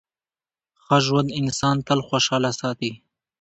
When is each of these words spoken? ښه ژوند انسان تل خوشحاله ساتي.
ښه 0.83 0.97
ژوند 1.05 1.29
انسان 1.41 1.77
تل 1.87 1.99
خوشحاله 2.07 2.51
ساتي. 2.59 2.91